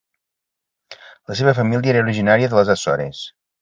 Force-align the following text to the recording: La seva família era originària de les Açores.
La 1.33 1.37
seva 1.43 1.55
família 1.61 1.95
era 1.95 2.05
originària 2.09 2.53
de 2.55 2.63
les 2.63 2.77
Açores. 2.79 3.27